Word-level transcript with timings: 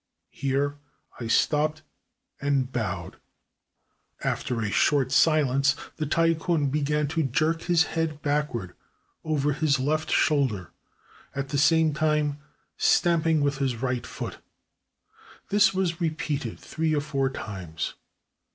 Here 0.31 0.79
I 1.19 1.27
stopped 1.27 1.83
and 2.41 2.71
bowed. 2.71 3.17
After 4.23 4.59
a 4.59 4.71
short 4.71 5.11
silence 5.11 5.75
the 5.97 6.07
Tai 6.07 6.33
kun 6.33 6.69
began 6.71 7.07
to 7.09 7.21
jerk 7.21 7.61
his 7.61 7.83
head 7.83 8.19
backward 8.23 8.73
over 9.23 9.53
his 9.53 9.79
left 9.79 10.09
shoulder, 10.09 10.71
at 11.35 11.49
the 11.49 11.59
same 11.59 11.93
time 11.93 12.39
stamping 12.77 13.41
with 13.41 13.59
his 13.59 13.75
right 13.75 14.07
foot. 14.07 14.39
This 15.49 15.71
was 15.71 16.01
repeated 16.01 16.59
three 16.59 16.95
or 16.95 17.01
four 17.01 17.29
times. 17.29 17.93